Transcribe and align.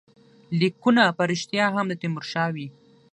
لیکونه 0.59 1.03
په 1.17 1.23
ریشتیا 1.31 1.65
هم 1.75 1.85
د 1.89 1.93
تیمورشاه 2.01 2.47
وي. 2.55 2.67